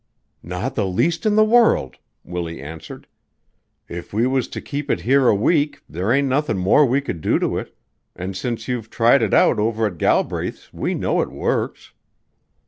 [0.41, 3.05] "Not the least in the world," Willie answered.
[3.87, 7.21] "If we was to keep it here a week there ain't nothin' more we could
[7.21, 7.77] do to it,
[8.15, 11.93] an' since you've tried it out over at Galbraith's we know it works."